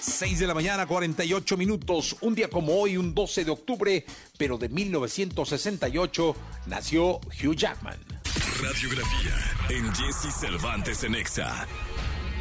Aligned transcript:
6 0.00 0.38
de 0.38 0.46
la 0.46 0.54
mañana, 0.54 0.86
48 0.86 1.56
minutos. 1.56 2.16
Un 2.20 2.34
día 2.34 2.48
como 2.48 2.80
hoy, 2.80 2.96
un 2.96 3.14
12 3.14 3.44
de 3.44 3.50
octubre, 3.50 4.04
pero 4.38 4.56
de 4.58 4.68
1968, 4.68 6.36
nació 6.66 7.20
Hugh 7.42 7.54
Jackman. 7.54 7.98
Radiografía 8.62 9.34
en 9.68 9.94
Jesse 9.94 10.32
Cervantes 10.34 11.04
en 11.04 11.14
Exa. 11.14 11.66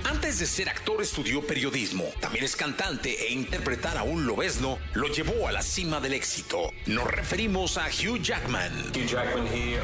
Antes 0.06 0.40
de 0.40 0.46
ser 0.46 0.70
actor 0.70 1.02
estudió 1.02 1.46
periodismo. 1.46 2.06
También 2.20 2.46
es 2.46 2.56
cantante 2.56 3.28
e 3.28 3.34
interpretar 3.34 3.98
a 3.98 4.04
un 4.04 4.26
lobesno 4.26 4.80
lo 4.94 5.08
llevó 5.08 5.48
a 5.48 5.52
la 5.52 5.62
cima 5.62 6.00
del 6.00 6.14
éxito. 6.14 6.72
Nos 6.88 7.08
referimos 7.08 7.78
a 7.78 7.88
Hugh 7.88 8.22
Jackman. 8.22 8.72
Hugh 8.96 9.06
Jackman 9.06 9.48
here. 9.48 9.84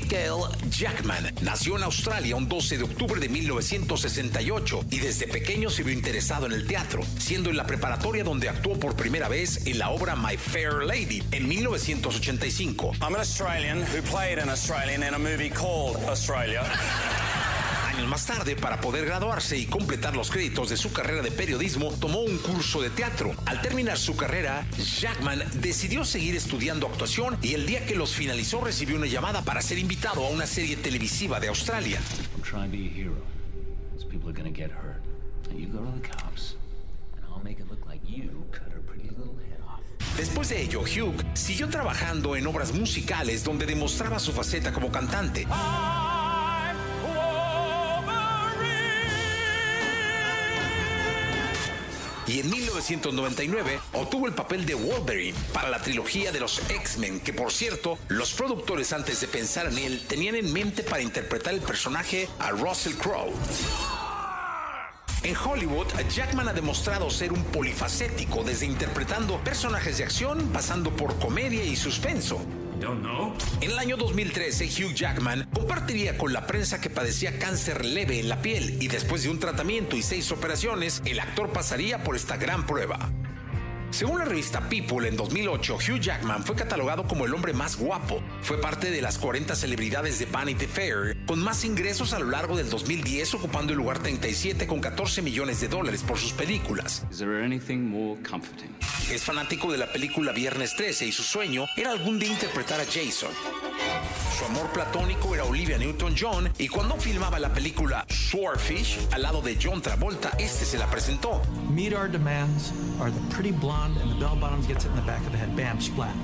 Michael 0.00 0.42
Jackman 0.70 1.34
nació 1.42 1.76
en 1.76 1.82
Australia 1.82 2.36
un 2.36 2.48
12 2.48 2.78
de 2.78 2.84
octubre 2.84 3.20
de 3.20 3.28
1968 3.28 4.84
y 4.90 5.00
desde 5.00 5.26
pequeño 5.26 5.70
se 5.70 5.82
vio 5.82 5.92
interesado 5.92 6.46
en 6.46 6.52
el 6.52 6.68
teatro, 6.68 7.02
siendo 7.18 7.50
en 7.50 7.56
la 7.56 7.66
preparatoria 7.66 8.22
donde 8.22 8.48
actuó 8.48 8.78
por 8.78 8.94
primera 8.94 9.28
vez 9.28 9.66
en 9.66 9.78
la 9.78 9.90
obra 9.90 10.14
My 10.14 10.36
Fair 10.36 10.84
Lady 10.84 11.20
en 11.32 11.48
1985. 11.48 12.92
I'm 13.02 13.14
an 13.14 13.20
Australian 13.20 13.80
who 13.80 14.00
played 14.02 14.38
an 14.38 14.48
Australian 14.48 15.02
in 15.02 15.14
a 15.14 15.18
movie 15.18 15.50
called 15.50 15.96
Australia. 16.08 16.64
Años 17.98 18.10
más 18.10 18.26
tarde, 18.26 18.54
para 18.54 18.80
poder 18.80 19.06
graduarse 19.06 19.58
y 19.58 19.66
completar 19.66 20.14
los 20.14 20.30
créditos 20.30 20.68
de 20.70 20.76
su 20.76 20.92
carrera 20.92 21.20
de 21.20 21.32
periodismo, 21.32 21.90
tomó 21.94 22.20
un 22.20 22.38
curso 22.38 22.80
de 22.80 22.90
teatro. 22.90 23.34
Al 23.44 23.60
terminar 23.60 23.98
su 23.98 24.14
carrera, 24.14 24.64
Jackman 25.00 25.42
decidió 25.54 26.04
seguir 26.04 26.36
estudiando 26.36 26.86
actuación 26.86 27.36
y 27.42 27.54
el 27.54 27.66
día 27.66 27.84
que 27.84 27.96
los 27.96 28.14
finalizó 28.14 28.60
recibió 28.60 28.94
una 28.94 29.06
llamada 29.06 29.42
para 29.42 29.60
ser 29.62 29.78
invitado 29.78 30.24
a 30.24 30.30
una 30.30 30.46
serie 30.46 30.76
televisiva 30.76 31.40
de 31.40 31.48
Australia. 31.48 31.98
Después 40.16 40.48
de 40.50 40.62
ello, 40.62 40.82
Hugh 40.82 41.24
siguió 41.34 41.68
trabajando 41.68 42.36
en 42.36 42.46
obras 42.46 42.72
musicales 42.72 43.42
donde 43.42 43.66
demostraba 43.66 44.20
su 44.20 44.32
faceta 44.32 44.72
como 44.72 44.92
cantante. 44.92 45.48
Y 52.28 52.40
en 52.40 52.50
1999 52.50 53.80
obtuvo 53.94 54.26
el 54.26 54.34
papel 54.34 54.66
de 54.66 54.74
Wolverine 54.74 55.36
para 55.54 55.70
la 55.70 55.80
trilogía 55.80 56.30
de 56.30 56.40
los 56.40 56.60
X-Men, 56.68 57.20
que 57.20 57.32
por 57.32 57.50
cierto, 57.50 57.98
los 58.08 58.34
productores 58.34 58.92
antes 58.92 59.22
de 59.22 59.28
pensar 59.28 59.66
en 59.66 59.78
él 59.78 60.04
tenían 60.06 60.34
en 60.34 60.52
mente 60.52 60.82
para 60.82 61.00
interpretar 61.00 61.54
el 61.54 61.60
personaje 61.60 62.28
a 62.38 62.50
Russell 62.50 62.96
Crowe. 62.96 63.32
En 65.22 65.34
Hollywood, 65.36 65.86
Jackman 66.14 66.48
ha 66.48 66.52
demostrado 66.52 67.10
ser 67.10 67.32
un 67.32 67.42
polifacético, 67.44 68.44
desde 68.44 68.66
interpretando 68.66 69.42
personajes 69.42 69.96
de 69.96 70.04
acción, 70.04 70.50
pasando 70.52 70.94
por 70.94 71.18
comedia 71.18 71.64
y 71.64 71.76
suspenso. 71.76 72.40
En 73.60 73.70
el 73.70 73.78
año 73.78 73.96
2013, 73.96 74.66
Hugh 74.66 74.94
Jackman 74.94 75.48
compartiría 75.52 76.16
con 76.16 76.32
la 76.32 76.46
prensa 76.46 76.80
que 76.80 76.90
padecía 76.90 77.38
cáncer 77.38 77.84
leve 77.84 78.20
en 78.20 78.28
la 78.28 78.40
piel 78.40 78.80
y 78.80 78.88
después 78.88 79.24
de 79.24 79.30
un 79.30 79.40
tratamiento 79.40 79.96
y 79.96 80.02
seis 80.02 80.30
operaciones, 80.30 81.02
el 81.04 81.18
actor 81.18 81.50
pasaría 81.52 82.04
por 82.04 82.14
esta 82.14 82.36
gran 82.36 82.66
prueba. 82.66 83.10
Según 83.90 84.18
la 84.18 84.26
revista 84.26 84.68
People, 84.68 85.08
en 85.08 85.16
2008, 85.16 85.76
Hugh 85.76 86.00
Jackman 86.00 86.44
fue 86.44 86.54
catalogado 86.54 87.04
como 87.08 87.24
el 87.24 87.34
hombre 87.34 87.52
más 87.52 87.76
guapo. 87.76 88.22
Fue 88.42 88.60
parte 88.60 88.90
de 88.90 89.00
las 89.00 89.18
40 89.18 89.56
celebridades 89.56 90.18
de 90.18 90.26
Vanity 90.26 90.66
Fair, 90.66 91.16
con 91.26 91.40
más 91.40 91.64
ingresos 91.64 92.12
a 92.12 92.18
lo 92.18 92.26
largo 92.30 92.56
del 92.56 92.68
2010, 92.68 93.34
ocupando 93.34 93.72
el 93.72 93.78
lugar 93.78 93.98
37 93.98 94.66
con 94.66 94.80
14 94.80 95.22
millones 95.22 95.60
de 95.60 95.68
dólares 95.68 96.02
por 96.02 96.18
sus 96.18 96.32
películas. 96.32 97.04
Is 97.10 97.18
there 97.18 97.42
anything 97.42 97.78
more 97.88 98.20
comforting? 98.22 98.70
Es 99.10 99.24
fanático 99.24 99.72
de 99.72 99.78
la 99.78 99.86
película 99.90 100.32
Viernes 100.32 100.76
13 100.76 101.06
y 101.06 101.12
su 101.12 101.22
sueño 101.22 101.66
era 101.76 101.92
algún 101.92 102.18
día 102.18 102.28
interpretar 102.28 102.78
a 102.78 102.84
Jason. 102.84 103.30
Su 104.38 104.44
amor 104.44 104.70
platónico 104.70 105.34
era 105.34 105.44
Olivia 105.44 105.78
Newton-John 105.78 106.52
y 106.58 106.68
cuando 106.68 106.94
filmaba 106.96 107.38
la 107.38 107.50
película 107.50 108.04
Swordfish 108.10 108.98
al 109.12 109.22
lado 109.22 109.40
de 109.40 109.58
John 109.60 109.80
Travolta, 109.80 110.32
este 110.38 110.66
se 110.66 110.76
la 110.76 110.86
presentó. 110.90 111.40
Meet 111.70 111.94
our 111.94 112.10
demands 112.10 112.70
are 113.00 113.10
the 113.10 113.34
pretty 113.34 113.50
blonde 113.50 113.98
and 114.02 114.12
the 114.12 114.18
bell 114.18 114.36
bottoms 114.38 114.66
gets 114.68 114.84
it 114.84 114.90
in 114.90 114.96
the 114.96 115.06
back 115.06 115.24
of 115.24 115.32
the 115.32 115.38
head. 115.38 115.56
Bam, 115.56 115.80
splat. 115.80 116.14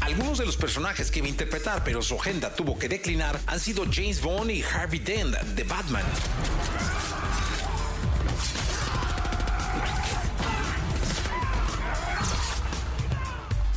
Algunos 0.00 0.38
de 0.38 0.46
los 0.46 0.56
personajes 0.56 1.12
que 1.12 1.20
iba 1.20 1.26
a 1.26 1.30
interpretar, 1.30 1.84
pero 1.84 2.02
su 2.02 2.16
agenda 2.16 2.52
tuvo 2.54 2.76
que 2.76 2.88
declinar, 2.88 3.38
han 3.46 3.60
sido 3.60 3.84
James 3.88 4.20
Bond 4.20 4.50
y 4.50 4.62
Harvey 4.62 4.98
Dent 4.98 5.36
de 5.36 5.62
Batman. 5.62 6.04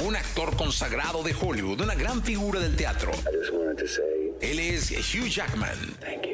Un 0.04 0.16
actor 0.16 0.56
consagrado 0.58 1.22
de 1.22 1.34
Hollywood, 1.34 1.82
una 1.82 1.94
gran 1.94 2.24
figura 2.24 2.60
del 2.60 2.76
teatro. 2.76 3.12
I 3.12 3.32
just 3.38 3.54
wanted 3.54 3.78
to 3.78 3.88
say 3.88 4.32
Él 4.42 4.60
es 4.60 4.90
Hugh 5.14 5.28
Jackman. 5.28 5.96
thank 6.00 6.26
you. 6.26 6.31